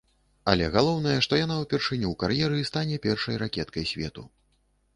[0.53, 4.29] Але галоўнае, што яна ўпершыню ў кар'еры стане першай ракеткай свету.